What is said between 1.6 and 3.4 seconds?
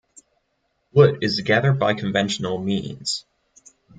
by conventional means.